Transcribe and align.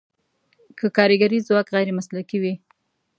که 0.77 0.85
کارګري 0.97 1.39
ځواک 1.47 1.67
غیر 1.75 1.89
مسلکي 1.97 2.37
وي. 2.43 2.53